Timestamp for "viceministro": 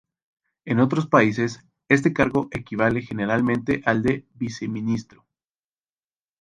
4.33-5.27